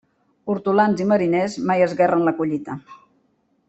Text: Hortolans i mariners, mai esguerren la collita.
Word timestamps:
Hortolans 0.53 1.03
i 1.05 1.07
mariners, 1.13 1.59
mai 1.71 1.87
esguerren 1.91 2.27
la 2.31 2.37
collita. 2.43 2.83